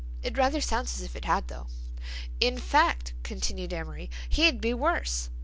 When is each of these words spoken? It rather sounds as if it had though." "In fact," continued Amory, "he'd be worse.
It 0.23 0.35
rather 0.35 0.61
sounds 0.61 0.95
as 0.99 1.03
if 1.05 1.15
it 1.15 1.25
had 1.25 1.47
though." 1.47 1.67
"In 2.39 2.57
fact," 2.57 3.13
continued 3.21 3.71
Amory, 3.71 4.09
"he'd 4.29 4.59
be 4.59 4.73
worse. 4.73 5.29